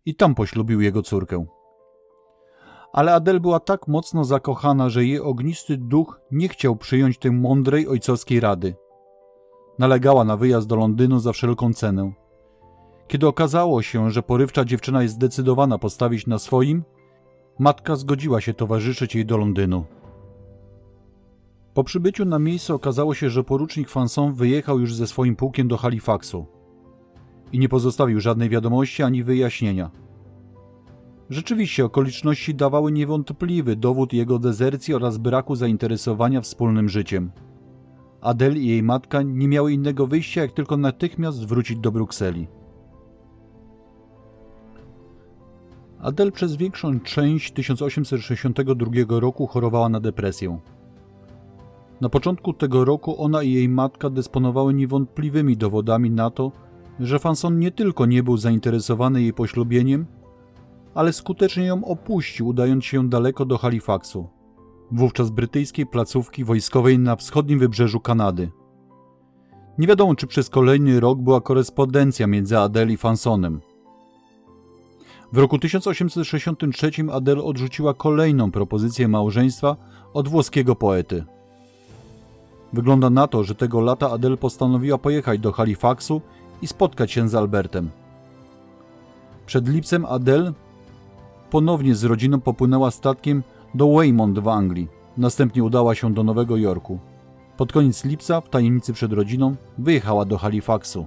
i 0.07 0.15
tam 0.15 0.35
poślubił 0.35 0.81
jego 0.81 1.03
córkę. 1.03 1.47
Ale 2.93 3.15
Adele 3.15 3.41
była 3.41 3.61
tak 3.61 3.89
mocno 3.89 4.25
zakochana, 4.25 4.89
że 4.89 5.05
jej 5.05 5.21
ognisty 5.21 5.77
duch 5.77 6.21
nie 6.31 6.49
chciał 6.49 6.77
przyjąć 6.77 7.19
tej 7.19 7.33
mądrej 7.33 7.89
ojcowskiej 7.89 8.41
rady. 8.41 8.75
Nalegała 9.79 10.25
na 10.25 10.37
wyjazd 10.37 10.67
do 10.67 10.77
Londynu 10.77 11.19
za 11.19 11.33
wszelką 11.33 11.73
cenę. 11.73 12.13
Kiedy 13.09 13.27
okazało 13.27 13.83
się, 13.83 14.11
że 14.11 14.23
porywcza 14.23 14.65
dziewczyna 14.65 15.03
jest 15.03 15.15
zdecydowana 15.15 15.79
postawić 15.79 16.27
na 16.27 16.39
swoim, 16.39 16.85
Matka 17.59 17.97
zgodziła 17.97 18.41
się 18.41 18.55
towarzyszyć 18.55 19.15
jej 19.15 19.27
do 19.27 19.37
Londynu. 19.37 19.85
Po 21.75 21.85
przybyciu 21.85 22.25
na 22.25 22.39
miejsce 22.39 22.75
okazało 22.75 23.15
się, 23.15 23.31
że 23.31 23.45
porucznik 23.45 23.89
Fanson 23.89 24.35
wyjechał 24.35 24.81
już 24.81 24.95
ze 24.95 25.07
swoim 25.07 25.37
pułkiem 25.37 25.69
do 25.69 25.77
Halifaxu 25.77 26.47
i 27.53 27.59
nie 27.59 27.69
pozostawił 27.69 28.21
żadnej 28.21 28.49
wiadomości 28.49 29.03
ani 29.03 29.23
wyjaśnienia. 29.23 29.91
Rzeczywiście 31.31 31.85
okoliczności 31.85 32.55
dawały 32.55 32.93
niewątpliwy 32.93 33.77
dowód 33.77 34.13
jego 34.13 34.39
dezercji 34.39 34.95
oraz 34.95 35.19
braku 35.19 35.55
zainteresowania 35.55 36.41
wspólnym 36.41 36.89
życiem. 36.89 37.31
Adel 38.27 38.57
i 38.57 38.67
jej 38.67 38.83
matka 38.83 39.23
nie 39.23 39.49
miały 39.49 39.73
innego 39.73 40.07
wyjścia, 40.07 40.41
jak 40.41 40.53
tylko 40.53 40.77
natychmiast 40.77 41.47
wrócić 41.47 41.79
do 41.79 41.93
Brukseli. 41.93 42.47
Adel 45.99 46.33
przez 46.33 46.57
większą 46.57 47.01
część 47.01 47.53
1862 47.53 49.21
roku 49.21 49.47
chorowała 49.47 49.89
na 49.89 50.01
depresję. 50.01 50.59
Na 52.01 52.09
początku 52.09 52.53
tego 52.53 52.85
roku 52.85 53.23
ona 53.23 53.43
i 53.43 53.53
jej 53.53 53.69
matka 53.69 54.11
dysponowały 54.11 54.75
niewątpliwymi 54.75 55.57
dowodami 55.57 56.11
na 56.11 56.31
to, 56.31 56.53
że 57.01 57.19
Fanson 57.19 57.59
nie 57.59 57.71
tylko 57.71 58.07
nie 58.07 58.23
był 58.23 58.37
zainteresowany 58.37 59.23
jej 59.23 59.33
poślubieniem, 59.33 60.07
ale 60.95 61.13
skutecznie 61.13 61.65
ją 61.65 61.85
opuścił, 61.85 62.49
udając 62.49 62.85
się 62.85 63.09
daleko 63.09 63.45
do 63.45 63.59
Halifaxu, 63.59 64.29
wówczas 64.93 65.31
brytyjskiej 65.31 65.87
placówki 65.87 66.45
wojskowej 66.45 66.99
na 66.99 67.17
wschodnim 67.17 67.59
wybrzeżu 67.59 68.01
Kanady. 68.01 68.51
Nie 69.79 69.87
wiadomo, 69.87 70.15
czy 70.15 70.27
przez 70.27 70.51
kolejny 70.51 71.01
rok 71.01 71.19
była 71.19 71.41
korespondencja 71.41 72.27
między 72.27 72.59
Adele 72.59 72.93
i 72.93 72.97
Fansonem. 72.97 73.61
W 75.33 75.39
roku 75.39 75.59
1863 75.59 76.91
Adele 77.13 77.43
odrzuciła 77.43 77.95
kolejną 77.95 78.51
propozycję 78.51 79.09
małżeństwa 79.09 79.77
od 80.15 80.29
włoskiego 80.29 80.77
poety. 80.77 81.25
Wygląda 82.73 83.11
na 83.11 83.27
to, 83.27 83.45
że 83.45 83.55
tego 83.55 83.81
lata 83.81 84.11
Adele 84.11 84.37
postanowiła 84.37 84.99
pojechać 84.99 85.41
do 85.41 85.53
Halifaxu 85.53 86.21
i 86.63 86.67
spotkać 86.67 87.13
się 87.13 87.29
z 87.29 87.35
Albertem. 87.35 87.91
Przed 89.47 89.69
lipcem 89.69 90.05
Adele 90.05 90.53
ponownie 91.51 91.95
z 91.95 92.05
rodziną 92.05 92.41
popłynęła 92.41 92.91
statkiem 92.91 93.43
do 93.77 93.87
Weymouth 93.87 94.39
w 94.39 94.49
Anglii. 94.49 94.89
Następnie 95.17 95.65
udała 95.65 95.95
się 95.95 96.15
do 96.15 96.23
Nowego 96.23 96.57
Jorku. 96.57 96.99
Pod 97.57 97.73
koniec 97.73 98.05
lipca, 98.05 98.41
w 98.41 98.49
tajemnicy 98.49 98.93
przed 98.93 99.13
rodziną, 99.13 99.57
wyjechała 99.79 100.25
do 100.25 100.39
Halifaxu. 100.39 101.07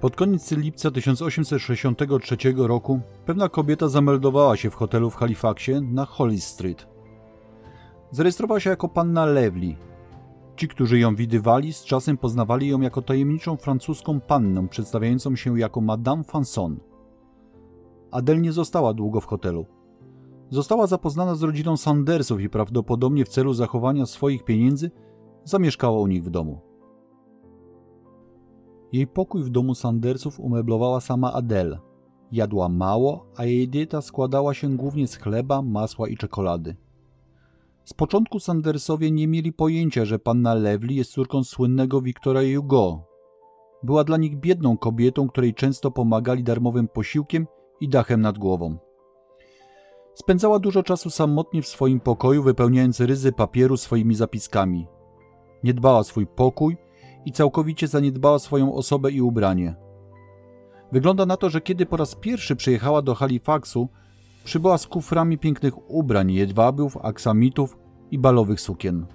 Pod 0.00 0.16
koniec 0.16 0.52
lipca 0.52 0.90
1863 0.90 2.36
roku 2.56 3.00
pewna 3.26 3.48
kobieta 3.48 3.88
zameldowała 3.88 4.56
się 4.56 4.70
w 4.70 4.74
hotelu 4.74 5.10
w 5.10 5.16
Halifaxie 5.16 5.80
na 5.80 6.04
Hollis 6.04 6.46
Street. 6.46 6.86
Zarejestrowała 8.10 8.60
się 8.60 8.70
jako 8.70 8.88
panna 8.88 9.26
Levely. 9.26 9.74
Ci, 10.56 10.68
którzy 10.68 10.98
ją 10.98 11.14
widywali, 11.14 11.72
z 11.72 11.84
czasem 11.84 12.16
poznawali 12.16 12.68
ją 12.68 12.80
jako 12.80 13.02
tajemniczą 13.02 13.56
francuską 13.56 14.20
pannę 14.20 14.68
przedstawiającą 14.68 15.36
się 15.36 15.58
jako 15.58 15.80
Madame 15.80 16.24
Fanson. 16.24 16.93
Adele 18.14 18.40
nie 18.40 18.52
została 18.52 18.94
długo 18.94 19.20
w 19.20 19.26
hotelu. 19.26 19.66
Została 20.50 20.86
zapoznana 20.86 21.34
z 21.34 21.42
rodziną 21.42 21.76
Sandersów 21.76 22.40
i 22.40 22.48
prawdopodobnie 22.48 23.24
w 23.24 23.28
celu 23.28 23.54
zachowania 23.54 24.06
swoich 24.06 24.44
pieniędzy 24.44 24.90
zamieszkała 25.44 26.00
u 26.00 26.06
nich 26.06 26.24
w 26.24 26.30
domu. 26.30 26.60
Jej 28.92 29.06
pokój 29.06 29.42
w 29.42 29.50
domu 29.50 29.74
Sandersów 29.74 30.40
umeblowała 30.40 31.00
sama 31.00 31.32
Adele. 31.32 31.78
Jadła 32.32 32.68
mało, 32.68 33.26
a 33.36 33.44
jej 33.44 33.68
dieta 33.68 34.02
składała 34.02 34.54
się 34.54 34.76
głównie 34.76 35.08
z 35.08 35.16
chleba, 35.16 35.62
masła 35.62 36.08
i 36.08 36.16
czekolady. 36.16 36.76
Z 37.84 37.94
początku 37.94 38.40
Sandersowie 38.40 39.10
nie 39.10 39.28
mieli 39.28 39.52
pojęcia, 39.52 40.04
że 40.04 40.18
panna 40.18 40.54
Lewli 40.54 40.96
jest 40.96 41.12
córką 41.12 41.44
słynnego 41.44 42.02
Wiktora 42.02 42.40
Hugo. 42.56 43.04
Była 43.82 44.04
dla 44.04 44.16
nich 44.16 44.36
biedną 44.36 44.78
kobietą, 44.78 45.28
której 45.28 45.54
często 45.54 45.90
pomagali 45.90 46.44
darmowym 46.44 46.88
posiłkiem 46.88 47.46
i 47.80 47.88
dachem 47.88 48.20
nad 48.20 48.38
głową. 48.38 48.78
Spędzała 50.14 50.58
dużo 50.58 50.82
czasu 50.82 51.10
samotnie 51.10 51.62
w 51.62 51.68
swoim 51.68 52.00
pokoju, 52.00 52.42
wypełniając 52.42 53.00
ryzy 53.00 53.32
papieru 53.32 53.76
swoimi 53.76 54.14
zapiskami. 54.14 54.86
Nie 55.64 55.74
dbała 55.74 55.98
o 55.98 56.04
swój 56.04 56.26
pokój 56.26 56.76
i 57.24 57.32
całkowicie 57.32 57.88
zaniedbała 57.88 58.38
swoją 58.38 58.74
osobę 58.74 59.10
i 59.10 59.20
ubranie. 59.20 59.74
Wygląda 60.92 61.26
na 61.26 61.36
to, 61.36 61.50
że 61.50 61.60
kiedy 61.60 61.86
po 61.86 61.96
raz 61.96 62.14
pierwszy 62.14 62.56
przyjechała 62.56 63.02
do 63.02 63.14
Halifaxu, 63.14 63.88
przybyła 64.44 64.78
z 64.78 64.86
kuframi 64.86 65.38
pięknych 65.38 65.90
ubrań, 65.90 66.32
jedwabów, 66.32 66.96
aksamitów 66.96 67.78
i 68.10 68.18
balowych 68.18 68.60
sukien. 68.60 69.06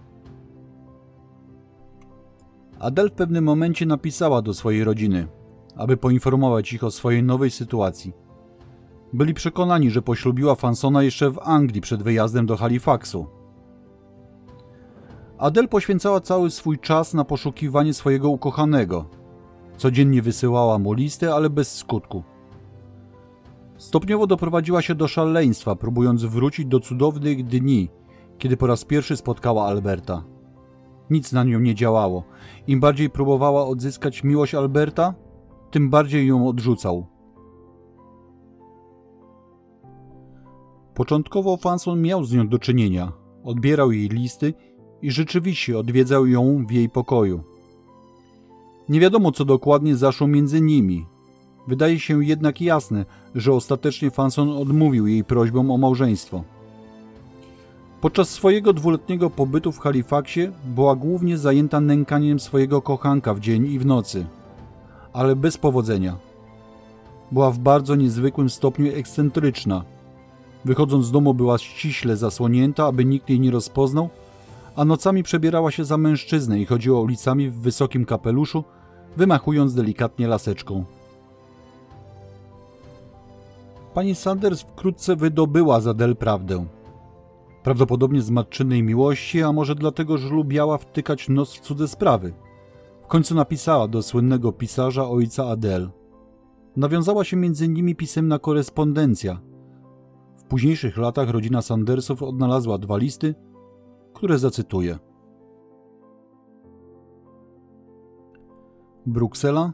Adel 2.80 3.10
w 3.10 3.14
pewnym 3.14 3.44
momencie 3.44 3.86
napisała 3.86 4.42
do 4.42 4.54
swojej 4.54 4.84
rodziny, 4.84 5.28
aby 5.76 5.98
poinformować 5.98 6.74
ich 6.74 6.84
o 6.84 6.92
swojej 6.92 7.24
nowej 7.24 7.52
sytuacji. 7.52 8.14
Byli 9.14 9.34
przekonani, 9.34 9.90
że 9.92 10.02
poślubiła 10.02 10.56
Fansona 10.56 11.04
jeszcze 11.04 11.32
w 11.32 11.40
Anglii 11.40 11.82
przed 11.82 12.04
wyjazdem 12.04 12.46
do 12.46 12.58
Halifaxu. 12.58 13.28
Adel 15.38 15.68
poświęcała 15.68 16.22
cały 16.22 16.52
swój 16.52 16.80
czas 16.80 17.14
na 17.14 17.26
poszukiwanie 17.26 17.94
swojego 17.94 18.30
ukochanego. 18.30 19.06
Codziennie 19.78 20.22
wysyłała 20.22 20.80
mu 20.80 20.94
listy, 20.94 21.34
ale 21.34 21.50
bez 21.50 21.76
skutku. 21.76 22.24
Stopniowo 23.78 24.28
doprowadziła 24.28 24.82
się 24.82 24.96
do 24.96 25.08
szaleństwa, 25.08 25.76
próbując 25.76 26.24
wrócić 26.24 26.66
do 26.66 26.80
cudownych 26.80 27.44
dni, 27.44 27.90
kiedy 28.38 28.58
po 28.58 28.68
raz 28.68 28.86
pierwszy 28.86 29.18
spotkała 29.18 29.68
Alberta. 29.68 30.24
Nic 31.10 31.32
na 31.32 31.44
nią 31.44 31.60
nie 31.60 31.76
działało. 31.76 32.24
Im 32.68 32.80
bardziej 32.80 33.10
próbowała 33.10 33.66
odzyskać 33.68 34.24
miłość 34.24 34.56
Alberta, 34.56 35.14
tym 35.72 35.90
bardziej 35.90 36.28
ją 36.28 36.48
odrzucał. 36.48 37.19
Początkowo 41.00 41.58
Fanson 41.58 42.02
miał 42.02 42.24
z 42.24 42.34
nią 42.34 42.48
do 42.48 42.60
czynienia. 42.60 43.12
Odbierał 43.44 43.92
jej 43.92 44.10
listy 44.10 44.54
i 45.02 45.12
rzeczywiście 45.12 45.80
odwiedzał 45.80 46.28
ją 46.28 46.66
w 46.66 46.72
jej 46.72 46.90
pokoju. 46.90 47.44
Nie 48.90 49.00
wiadomo, 49.00 49.32
co 49.32 49.46
dokładnie 49.46 49.96
zaszło 49.96 50.28
między 50.28 50.62
nimi. 50.62 51.06
Wydaje 51.68 52.00
się 52.00 52.26
jednak 52.26 52.62
jasne, 52.62 53.06
że 53.36 53.54
ostatecznie 53.54 54.12
Fanson 54.12 54.50
odmówił 54.50 55.08
jej 55.08 55.24
prośbom 55.24 55.72
o 55.72 55.78
małżeństwo. 55.78 56.44
Podczas 58.02 58.30
swojego 58.30 58.74
dwuletniego 58.74 59.30
pobytu 59.30 59.72
w 59.72 59.80
Halifaxie 59.80 60.52
była 60.66 60.96
głównie 60.96 61.38
zajęta 61.38 61.82
nękaniem 61.82 62.40
swojego 62.40 62.82
kochanka 62.82 63.34
w 63.34 63.40
dzień 63.40 63.72
i 63.72 63.80
w 63.80 63.86
nocy, 63.86 64.26
ale 65.14 65.36
bez 65.36 65.58
powodzenia. 65.58 66.18
Była 67.32 67.52
w 67.52 67.60
bardzo 67.60 67.96
niezwykłym 67.96 68.50
stopniu 68.50 68.92
ekscentryczna. 68.96 69.99
Wychodząc 70.66 71.06
z 71.06 71.12
domu 71.12 71.34
była 71.34 71.58
ściśle 71.58 72.18
zasłonięta, 72.18 72.86
aby 72.86 73.06
nikt 73.06 73.30
jej 73.30 73.40
nie 73.40 73.52
rozpoznał, 73.52 74.10
a 74.76 74.86
nocami 74.86 75.24
przebierała 75.24 75.72
się 75.72 75.86
za 75.86 75.98
mężczyznę 75.98 76.60
i 76.60 76.66
chodziła 76.66 77.02
ulicami 77.02 77.50
w 77.50 77.60
wysokim 77.60 78.06
kapeluszu, 78.06 78.64
wymachując 79.18 79.74
delikatnie 79.74 80.28
laseczką. 80.28 80.86
Pani 83.94 84.16
Sanders 84.16 84.62
wkrótce 84.62 85.16
wydobyła 85.16 85.82
z 85.82 85.88
Adel 85.88 86.16
prawdę. 86.16 86.66
Prawdopodobnie 87.64 88.22
z 88.22 88.30
matczynej 88.30 88.84
miłości, 88.84 89.44
a 89.44 89.52
może 89.52 89.76
dlatego, 89.76 90.18
że 90.18 90.30
lubiała 90.30 90.78
wtykać 90.78 91.30
nos 91.30 91.56
w 91.56 91.60
cudze 91.60 91.88
sprawy. 91.88 92.34
W 93.04 93.08
końcu 93.08 93.36
napisała 93.36 93.88
do 93.88 94.04
słynnego 94.04 94.52
pisarza 94.52 95.10
ojca 95.10 95.48
Adel. 95.48 95.90
Nawiązała 96.78 97.24
się 97.24 97.38
między 97.38 97.68
nimi 97.68 97.96
pisemna 97.96 98.40
korespondencja. 98.40 99.40
Późniejszych 100.50 100.98
latach 100.98 101.30
rodzina 101.30 101.62
Sandersów 101.62 102.24
odnalazła 102.24 102.78
dwa 102.78 102.98
listy, 102.98 103.36
które 104.14 104.38
zacytuję. 104.38 104.98
Bruksela, 109.06 109.74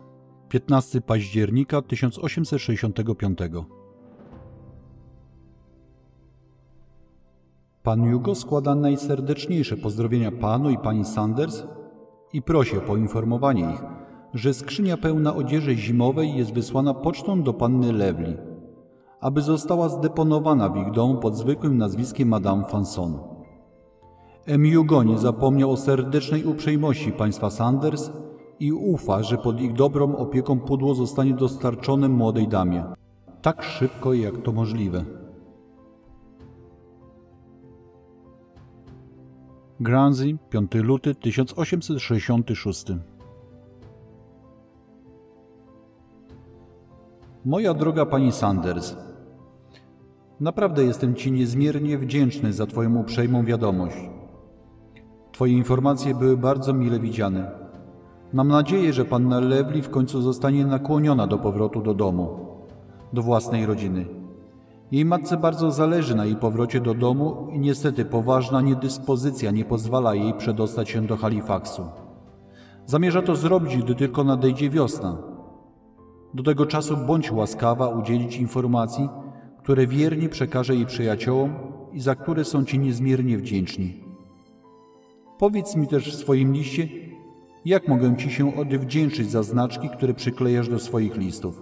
15 0.49 1.01
października 1.01 1.81
1865 1.81 3.39
Pan 7.83 8.11
Hugo 8.11 8.35
składa 8.35 8.75
najserdeczniejsze 8.75 9.77
pozdrowienia 9.77 10.31
panu 10.31 10.69
i 10.69 10.77
pani 10.77 11.05
Sanders 11.05 11.63
i 12.33 12.41
prosi 12.41 12.77
o 12.77 12.81
poinformowanie 12.81 13.61
ich, 13.61 13.83
że 14.33 14.53
skrzynia 14.53 14.97
pełna 14.97 15.35
odzieży 15.35 15.75
zimowej 15.75 16.35
jest 16.35 16.53
wysłana 16.53 16.93
pocztą 16.93 17.43
do 17.43 17.53
panny 17.53 17.93
Lewli, 17.93 18.37
aby 19.21 19.41
została 19.41 19.89
zdeponowana 19.89 20.69
w 20.69 20.77
ich 20.77 20.91
domu 20.91 21.17
pod 21.17 21.35
zwykłym 21.35 21.77
nazwiskiem 21.77 22.27
Madame 22.27 22.65
Fanson. 22.65 23.19
M. 24.45 24.75
Hugo 24.75 25.03
nie 25.03 25.17
zapomniał 25.17 25.71
o 25.71 25.77
serdecznej 25.77 26.45
uprzejmości 26.45 27.11
państwa 27.11 27.49
Sanders 27.49 28.11
i 28.59 28.73
ufa, 28.73 29.23
że 29.23 29.37
pod 29.37 29.61
ich 29.61 29.73
dobrą 29.73 30.15
opieką 30.15 30.59
pudło 30.59 30.95
zostanie 30.95 31.33
dostarczone 31.33 32.09
młodej 32.09 32.47
damie. 32.47 32.83
Tak 33.41 33.63
szybko, 33.63 34.13
jak 34.13 34.41
to 34.41 34.51
możliwe. 34.51 35.05
Granzy, 39.79 40.37
5 40.49 40.73
luty 40.73 41.15
1866 41.15 42.85
Moja 47.45 47.73
droga 47.73 48.05
pani 48.05 48.31
Sanders, 48.31 48.95
naprawdę 50.39 50.83
jestem 50.83 51.15
Ci 51.15 51.31
niezmiernie 51.31 51.97
wdzięczny 51.97 52.53
za 52.53 52.65
Twoją 52.65 52.95
uprzejmą 52.95 53.45
wiadomość. 53.45 53.97
Twoje 55.31 55.53
informacje 55.53 56.15
były 56.15 56.37
bardzo 56.37 56.73
mile 56.73 56.99
widziane. 56.99 57.51
Mam 58.33 58.47
nadzieję, 58.47 58.93
że 58.93 59.05
panna 59.05 59.39
Lewli 59.39 59.81
w 59.81 59.89
końcu 59.89 60.21
zostanie 60.21 60.65
nakłoniona 60.65 61.27
do 61.27 61.37
powrotu 61.37 61.81
do 61.81 61.93
domu, 61.93 62.39
do 63.13 63.21
własnej 63.21 63.65
rodziny. 63.65 64.05
Jej 64.91 65.05
matce 65.05 65.37
bardzo 65.37 65.71
zależy 65.71 66.15
na 66.15 66.25
jej 66.25 66.35
powrocie 66.35 66.81
do 66.81 66.93
domu 66.93 67.47
i 67.53 67.59
niestety 67.59 68.05
poważna 68.05 68.61
niedyspozycja 68.61 69.51
nie 69.51 69.65
pozwala 69.65 70.15
jej 70.15 70.33
przedostać 70.33 70.89
się 70.89 71.01
do 71.01 71.17
Halifaxu. 71.17 71.85
Zamierza 72.85 73.21
to 73.21 73.35
zrobić, 73.35 73.77
gdy 73.77 73.95
tylko 73.95 74.23
nadejdzie 74.23 74.69
wiosna. 74.69 75.34
Do 76.35 76.43
tego 76.43 76.65
czasu 76.65 76.97
bądź 76.97 77.31
łaskawa 77.31 77.87
udzielić 77.89 78.37
informacji, 78.37 79.09
które 79.63 79.87
wiernie 79.87 80.29
przekaże 80.29 80.75
jej 80.75 80.85
przyjaciołom 80.85 81.53
i 81.93 81.99
za 81.99 82.15
które 82.15 82.45
są 82.45 82.65
Ci 82.65 82.79
niezmiernie 82.79 83.37
wdzięczni. 83.37 83.93
Powiedz 85.39 85.75
mi 85.75 85.87
też 85.87 86.15
w 86.15 86.19
swoim 86.19 86.53
liście, 86.53 86.89
jak 87.65 87.87
mogę 87.87 88.17
Ci 88.17 88.31
się 88.31 88.55
odwdzięczyć 88.55 89.31
za 89.31 89.43
znaczki, 89.43 89.89
które 89.89 90.13
przyklejasz 90.13 90.69
do 90.69 90.79
swoich 90.79 91.17
listów. 91.17 91.61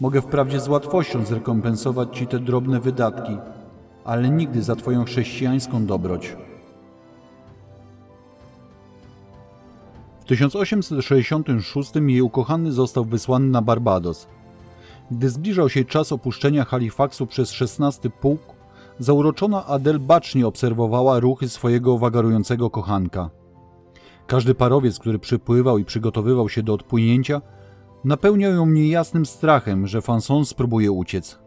Mogę 0.00 0.20
wprawdzie 0.20 0.60
z 0.60 0.68
łatwością 0.68 1.24
zrekompensować 1.24 2.18
Ci 2.18 2.26
te 2.26 2.38
drobne 2.38 2.80
wydatki, 2.80 3.36
ale 4.04 4.30
nigdy 4.30 4.62
za 4.62 4.76
Twoją 4.76 5.04
chrześcijańską 5.04 5.86
dobroć. 5.86 6.36
1866 10.30 11.92
jej 12.06 12.22
ukochany 12.22 12.72
został 12.72 13.04
wysłany 13.04 13.46
na 13.46 13.62
Barbados. 13.62 14.28
Gdy 15.10 15.30
zbliżał 15.30 15.68
się 15.68 15.84
czas 15.84 16.12
opuszczenia 16.12 16.64
Halifaxu 16.64 17.26
przez 17.26 17.62
XVI 17.62 18.10
pułk, 18.10 18.40
zauroczona 18.98 19.66
Adel 19.66 20.00
bacznie 20.00 20.46
obserwowała 20.46 21.20
ruchy 21.20 21.48
swojego 21.48 21.98
wagarującego 21.98 22.70
kochanka. 22.70 23.30
Każdy 24.26 24.54
parowiec, 24.54 24.98
który 24.98 25.18
przypływał 25.18 25.78
i 25.78 25.84
przygotowywał 25.84 26.48
się 26.48 26.62
do 26.62 26.74
odpłynięcia, 26.74 27.40
napełniał 28.04 28.52
ją 28.52 28.66
niejasnym 28.66 29.26
strachem, 29.26 29.86
że 29.86 30.02
Fanson 30.02 30.44
spróbuje 30.44 30.92
uciec. 30.92 31.38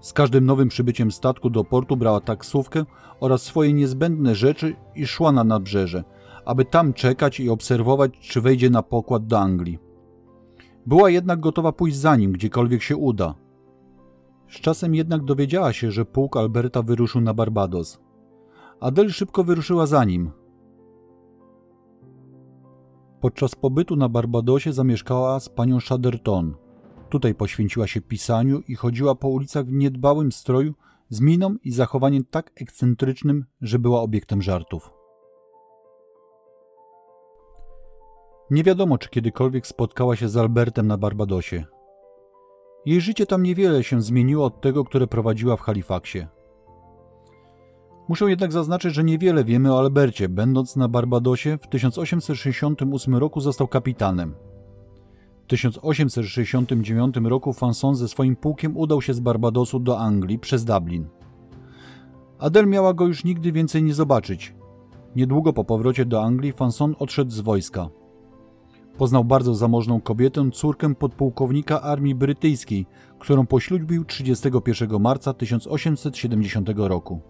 Z 0.00 0.12
każdym 0.12 0.46
nowym 0.46 0.68
przybyciem 0.68 1.12
statku 1.12 1.50
do 1.50 1.64
portu 1.64 1.96
brała 1.96 2.20
taksówkę 2.20 2.84
oraz 3.20 3.42
swoje 3.42 3.72
niezbędne 3.72 4.34
rzeczy 4.34 4.76
i 4.94 5.06
szła 5.06 5.32
na 5.32 5.44
nabrzeże, 5.44 6.04
aby 6.44 6.64
tam 6.64 6.92
czekać 6.92 7.40
i 7.40 7.50
obserwować, 7.50 8.18
czy 8.20 8.40
wejdzie 8.40 8.70
na 8.70 8.82
pokład 8.82 9.26
do 9.26 9.38
Anglii. 9.38 9.78
Była 10.86 11.10
jednak 11.10 11.40
gotowa 11.40 11.72
pójść 11.72 11.96
za 11.96 12.16
nim, 12.16 12.32
gdziekolwiek 12.32 12.82
się 12.82 12.96
uda. 12.96 13.34
Z 14.48 14.60
czasem 14.60 14.94
jednak 14.94 15.24
dowiedziała 15.24 15.72
się, 15.72 15.90
że 15.90 16.04
pułk 16.04 16.36
Alberta 16.36 16.82
wyruszył 16.82 17.20
na 17.20 17.34
Barbados. 17.34 18.00
Adel 18.80 19.10
szybko 19.10 19.44
wyruszyła 19.44 19.86
za 19.86 20.04
nim. 20.04 20.30
Podczas 23.20 23.54
pobytu 23.54 23.96
na 23.96 24.08
Barbadosie 24.08 24.72
zamieszkała 24.72 25.40
z 25.40 25.48
panią 25.48 25.78
Chatterton. 25.88 26.54
Tutaj 27.08 27.34
poświęciła 27.34 27.86
się 27.86 28.00
pisaniu 28.00 28.60
i 28.68 28.74
chodziła 28.74 29.14
po 29.14 29.28
ulicach 29.28 29.66
w 29.66 29.72
niedbałym 29.72 30.32
stroju 30.32 30.74
z 31.08 31.20
miną 31.20 31.56
i 31.64 31.70
zachowaniem 31.70 32.24
tak 32.30 32.52
ekscentrycznym, 32.56 33.44
że 33.60 33.78
była 33.78 34.00
obiektem 34.00 34.42
żartów. 34.42 34.93
Nie 38.50 38.62
wiadomo, 38.62 38.98
czy 38.98 39.08
kiedykolwiek 39.08 39.66
spotkała 39.66 40.16
się 40.16 40.28
z 40.28 40.36
Albertem 40.36 40.86
na 40.86 40.98
Barbadosie. 40.98 41.64
Jej 42.86 43.00
życie 43.00 43.26
tam 43.26 43.42
niewiele 43.42 43.84
się 43.84 44.02
zmieniło 44.02 44.44
od 44.44 44.60
tego, 44.60 44.84
które 44.84 45.06
prowadziła 45.06 45.56
w 45.56 45.60
Halifaxie. 45.60 46.28
Muszę 48.08 48.30
jednak 48.30 48.52
zaznaczyć, 48.52 48.94
że 48.94 49.04
niewiele 49.04 49.44
wiemy 49.44 49.74
o 49.74 49.78
Albercie. 49.78 50.28
Będąc 50.28 50.76
na 50.76 50.88
Barbadosie 50.88 51.58
w 51.62 51.68
1868 51.68 53.14
roku 53.16 53.40
został 53.40 53.68
kapitanem. 53.68 54.34
W 55.44 55.46
1869 55.46 57.16
roku 57.16 57.52
Fanson 57.52 57.94
ze 57.94 58.08
swoim 58.08 58.36
pułkiem 58.36 58.76
udał 58.76 59.02
się 59.02 59.14
z 59.14 59.20
Barbadosu 59.20 59.80
do 59.80 59.98
Anglii 59.98 60.38
przez 60.38 60.64
Dublin. 60.64 61.08
Adel 62.38 62.66
miała 62.66 62.94
go 62.94 63.06
już 63.06 63.24
nigdy 63.24 63.52
więcej 63.52 63.82
nie 63.82 63.94
zobaczyć. 63.94 64.54
Niedługo 65.16 65.52
po 65.52 65.64
powrocie 65.64 66.04
do 66.04 66.24
Anglii 66.24 66.52
Fanson 66.52 66.94
odszedł 66.98 67.30
z 67.30 67.40
wojska. 67.40 67.88
Poznał 68.98 69.24
bardzo 69.24 69.54
zamożną 69.54 70.00
kobietę, 70.00 70.50
córkę 70.50 70.94
podpułkownika 70.94 71.82
armii 71.82 72.14
brytyjskiej, 72.14 72.86
którą 73.18 73.46
poślubił 73.46 74.04
31 74.04 75.00
marca 75.00 75.32
1870 75.32 76.70
roku. 76.76 77.20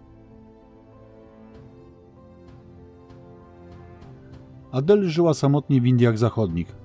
Adele 4.71 5.09
żyła 5.09 5.33
samotnie 5.33 5.81
w 5.81 5.85
Indiach 5.85 6.17
Zachodnich. 6.17 6.75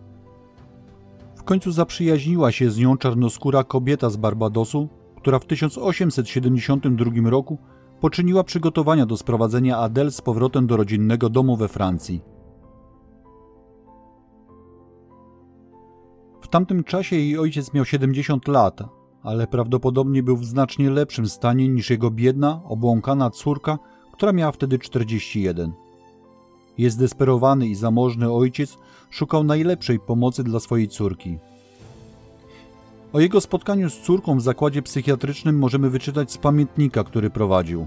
W 1.36 1.42
końcu 1.42 1.72
zaprzyjaźniła 1.72 2.52
się 2.52 2.70
z 2.70 2.78
nią 2.78 2.96
czarnoskóra 2.96 3.64
kobieta 3.64 4.10
z 4.10 4.16
Barbadosu, 4.16 4.88
która 5.16 5.38
w 5.38 5.46
1872 5.46 7.30
roku 7.30 7.58
poczyniła 8.00 8.44
przygotowania 8.44 9.06
do 9.06 9.16
sprowadzenia 9.16 9.78
Adele 9.78 10.10
z 10.10 10.20
powrotem 10.20 10.66
do 10.66 10.76
rodzinnego 10.76 11.28
domu 11.28 11.56
we 11.56 11.68
Francji. 11.68 12.29
Tamtym 16.50 16.84
czasie 16.84 17.16
jej 17.16 17.38
ojciec 17.38 17.74
miał 17.74 17.84
70 17.84 18.48
lat, 18.48 18.80
ale 19.22 19.46
prawdopodobnie 19.46 20.22
był 20.22 20.36
w 20.36 20.44
znacznie 20.44 20.90
lepszym 20.90 21.28
stanie 21.28 21.68
niż 21.68 21.90
jego 21.90 22.10
biedna, 22.10 22.60
obłąkana 22.64 23.30
córka, 23.30 23.78
która 24.12 24.32
miała 24.32 24.52
wtedy 24.52 24.78
41. 24.78 25.72
Jest 26.78 26.98
desperowany 26.98 27.66
i 27.66 27.74
zamożny 27.74 28.32
ojciec 28.32 28.78
szukał 29.10 29.44
najlepszej 29.44 29.98
pomocy 29.98 30.44
dla 30.44 30.60
swojej 30.60 30.88
córki. 30.88 31.38
O 33.12 33.20
jego 33.20 33.40
spotkaniu 33.40 33.90
z 33.90 34.00
córką 34.00 34.36
w 34.36 34.42
zakładzie 34.42 34.82
psychiatrycznym 34.82 35.58
możemy 35.58 35.90
wyczytać 35.90 36.32
z 36.32 36.38
pamiętnika, 36.38 37.04
który 37.04 37.30
prowadził. 37.30 37.86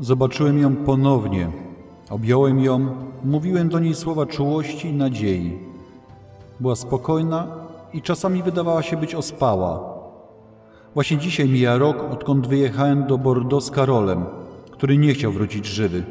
Zobaczyłem 0.00 0.58
ją 0.58 0.76
ponownie. 0.76 1.65
Objąłem 2.10 2.60
ją, 2.60 2.88
mówiłem 3.24 3.68
do 3.68 3.78
niej 3.78 3.94
słowa 3.94 4.26
czułości 4.26 4.88
i 4.88 4.92
nadziei. 4.92 5.58
Była 6.60 6.76
spokojna 6.76 7.46
i 7.92 8.02
czasami 8.02 8.42
wydawała 8.42 8.82
się 8.82 8.96
być 8.96 9.14
ospała. 9.14 9.96
Właśnie 10.94 11.18
dzisiaj 11.18 11.48
mija 11.48 11.78
rok, 11.78 12.12
odkąd 12.12 12.46
wyjechałem 12.46 13.06
do 13.06 13.18
Bordeaux 13.18 13.66
z 13.66 13.70
Karolem, 13.70 14.24
który 14.70 14.98
nie 14.98 15.14
chciał 15.14 15.32
wrócić 15.32 15.66
żywy. 15.66 16.04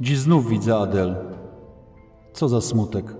Dziś 0.00 0.18
znów 0.18 0.48
widzę 0.48 0.76
Adel. 0.76 1.16
Co 2.32 2.48
za 2.48 2.60
smutek. 2.60 3.14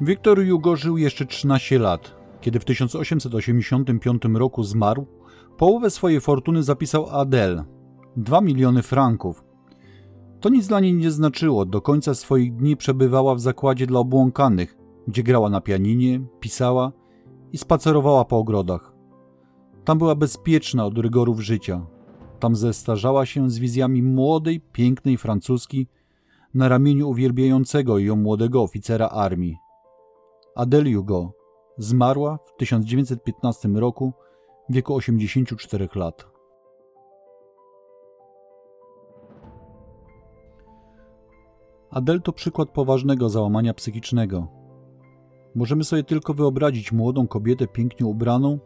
Wiktor 0.00 0.48
Hugo 0.48 0.76
żył 0.76 0.98
jeszcze 0.98 1.26
13 1.26 1.78
lat. 1.78 2.14
Kiedy 2.40 2.60
w 2.60 2.64
1885 2.64 4.22
roku 4.34 4.64
zmarł, 4.64 5.06
połowę 5.62 5.90
swojej 5.90 6.20
fortuny 6.20 6.62
zapisał 6.62 7.06
Adel 7.10 7.64
2 8.16 8.40
miliony 8.40 8.82
franków. 8.82 9.44
To 10.40 10.48
nic 10.48 10.66
dla 10.66 10.80
niej 10.80 10.94
nie 10.94 11.10
znaczyło. 11.10 11.66
Do 11.66 11.80
końca 11.80 12.14
swoich 12.14 12.56
dni 12.56 12.76
przebywała 12.76 13.34
w 13.34 13.40
zakładzie 13.40 13.86
dla 13.86 14.00
obłąkanych, 14.00 14.76
gdzie 15.08 15.22
grała 15.22 15.50
na 15.50 15.60
pianinie, 15.60 16.20
pisała 16.40 16.92
i 17.52 17.58
spacerowała 17.58 18.24
po 18.24 18.38
ogrodach. 18.38 18.92
Tam 19.84 19.98
była 19.98 20.14
bezpieczna 20.14 20.86
od 20.86 20.98
rygorów 20.98 21.40
życia. 21.40 21.86
Tam 22.38 22.56
zestarzała 22.56 23.26
się 23.26 23.50
z 23.50 23.58
wizjami 23.58 24.02
młodej, 24.02 24.60
pięknej 24.60 25.16
Francuski 25.16 25.86
na 26.54 26.68
ramieniu 26.68 27.08
uwielbiającego 27.08 27.98
ją 27.98 28.16
młodego 28.16 28.62
oficera 28.62 29.08
armii. 29.08 29.56
Adele 30.56 30.92
Hugo 30.94 31.32
zmarła 31.78 32.38
w 32.44 32.56
1915 32.56 33.68
roku 33.68 34.12
w 34.68 34.74
wieku 34.74 34.94
84 34.94 35.88
lat. 35.94 36.32
Adel 41.90 42.22
to 42.22 42.32
przykład 42.32 42.70
poważnego 42.70 43.28
załamania 43.28 43.74
psychicznego. 43.74 44.48
Możemy 45.54 45.84
sobie 45.84 46.04
tylko 46.04 46.34
wyobrazić 46.34 46.92
młodą 46.92 47.26
kobietę 47.26 47.66
pięknie 47.66 48.06
ubraną, 48.06 48.58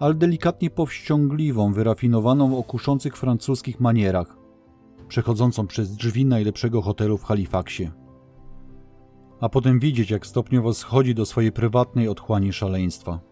ale 0.00 0.14
delikatnie 0.14 0.70
powściągliwą, 0.70 1.72
wyrafinowaną 1.72 2.50
w 2.50 2.54
okuszących 2.54 3.16
francuskich 3.16 3.80
manierach, 3.80 4.36
przechodzącą 5.08 5.66
przez 5.66 5.96
drzwi 5.96 6.26
najlepszego 6.26 6.82
hotelu 6.82 7.18
w 7.18 7.24
Halifaxie. 7.24 7.90
A 9.40 9.48
potem 9.48 9.78
widzieć, 9.78 10.10
jak 10.10 10.26
stopniowo 10.26 10.74
schodzi 10.74 11.14
do 11.14 11.26
swojej 11.26 11.52
prywatnej 11.52 12.08
otchłani 12.08 12.52
szaleństwa. 12.52 13.31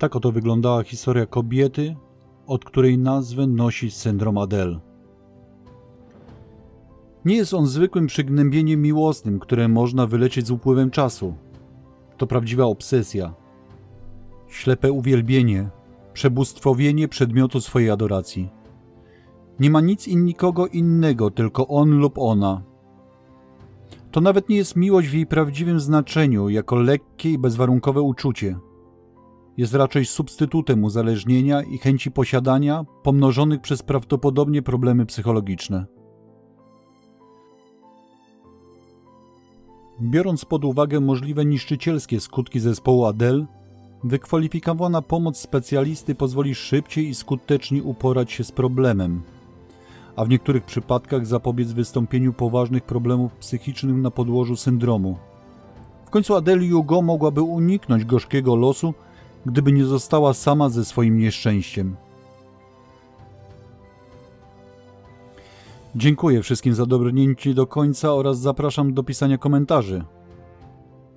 Tak 0.00 0.16
oto 0.16 0.32
wyglądała 0.32 0.82
historia 0.82 1.26
kobiety, 1.26 1.96
od 2.46 2.64
której 2.64 2.98
nazwę 2.98 3.46
nosi 3.46 3.90
syndrom 3.90 4.38
Adele. 4.38 4.80
Nie 7.24 7.36
jest 7.36 7.54
on 7.54 7.66
zwykłym 7.66 8.06
przygnębieniem 8.06 8.82
miłosnym, 8.82 9.38
które 9.38 9.68
można 9.68 10.06
wyleczyć 10.06 10.46
z 10.46 10.50
upływem 10.50 10.90
czasu. 10.90 11.34
To 12.16 12.26
prawdziwa 12.26 12.64
obsesja. 12.64 13.34
Ślepe 14.48 14.92
uwielbienie, 14.92 15.70
przebóstwowienie 16.12 17.08
przedmiotu 17.08 17.60
swojej 17.60 17.90
adoracji. 17.90 18.48
Nie 19.58 19.70
ma 19.70 19.80
nic 19.80 20.08
i 20.08 20.16
nikogo 20.16 20.66
innego, 20.66 21.30
tylko 21.30 21.68
on 21.68 21.98
lub 21.98 22.18
ona. 22.18 22.62
To 24.10 24.20
nawet 24.20 24.48
nie 24.48 24.56
jest 24.56 24.76
miłość 24.76 25.08
w 25.08 25.14
jej 25.14 25.26
prawdziwym 25.26 25.80
znaczeniu, 25.80 26.48
jako 26.48 26.76
lekkie 26.76 27.30
i 27.30 27.38
bezwarunkowe 27.38 28.00
uczucie. 28.00 28.58
Jest 29.56 29.74
raczej 29.74 30.04
substytutem 30.04 30.84
uzależnienia 30.84 31.62
i 31.62 31.78
chęci 31.78 32.10
posiadania, 32.10 32.84
pomnożonych 33.02 33.60
przez 33.60 33.82
prawdopodobnie 33.82 34.62
problemy 34.62 35.06
psychologiczne. 35.06 35.86
Biorąc 40.02 40.44
pod 40.44 40.64
uwagę 40.64 41.00
możliwe 41.00 41.44
niszczycielskie 41.44 42.20
skutki 42.20 42.60
zespołu 42.60 43.04
Adele, 43.04 43.46
wykwalifikowana 44.04 45.02
pomoc 45.02 45.38
specjalisty 45.38 46.14
pozwoli 46.14 46.54
szybciej 46.54 47.08
i 47.08 47.14
skuteczniej 47.14 47.82
uporać 47.82 48.32
się 48.32 48.44
z 48.44 48.52
problemem, 48.52 49.22
a 50.16 50.24
w 50.24 50.28
niektórych 50.28 50.64
przypadkach 50.64 51.26
zapobiec 51.26 51.72
wystąpieniu 51.72 52.32
poważnych 52.32 52.84
problemów 52.84 53.34
psychicznych 53.34 53.96
na 53.96 54.10
podłożu 54.10 54.56
syndromu. 54.56 55.18
W 56.06 56.10
końcu 56.10 56.34
Adele 56.34 56.68
Hugo 56.68 57.02
mogłaby 57.02 57.42
uniknąć 57.42 58.04
gorzkiego 58.04 58.56
losu, 58.56 58.94
gdyby 59.46 59.72
nie 59.72 59.84
została 59.84 60.34
sama 60.34 60.68
ze 60.68 60.84
swoim 60.84 61.18
nieszczęściem. 61.18 61.96
Dziękuję 65.94 66.42
wszystkim 66.42 66.74
za 66.74 66.86
dobrnięcie 66.86 67.54
do 67.54 67.66
końca 67.66 68.14
oraz 68.14 68.38
zapraszam 68.38 68.94
do 68.94 69.02
pisania 69.02 69.38
komentarzy. 69.38 70.04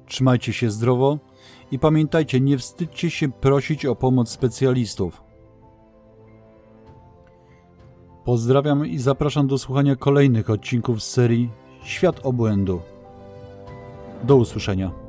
Trzymajcie 0.05 0.53
się 0.53 0.71
zdrowo 0.71 1.17
i 1.71 1.79
pamiętajcie, 1.79 2.39
nie 2.39 2.57
wstydźcie 2.57 3.09
się 3.09 3.31
prosić 3.31 3.85
o 3.85 3.95
pomoc 3.95 4.29
specjalistów. 4.29 5.23
Pozdrawiam 8.25 8.85
i 8.85 8.97
zapraszam 8.97 9.47
do 9.47 9.57
słuchania 9.57 9.95
kolejnych 9.95 10.49
odcinków 10.49 11.03
z 11.03 11.09
serii 11.09 11.49
Świat 11.83 12.25
Obłędu. 12.25 12.81
Do 14.23 14.35
usłyszenia. 14.35 15.02